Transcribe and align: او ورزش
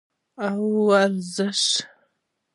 او 0.47 0.61
ورزش 0.87 1.61